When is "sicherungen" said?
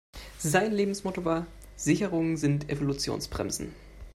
1.75-2.35